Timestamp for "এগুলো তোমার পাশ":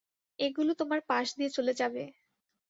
0.39-1.27